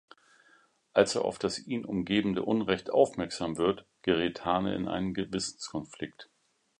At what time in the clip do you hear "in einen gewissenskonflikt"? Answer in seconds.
4.73-6.31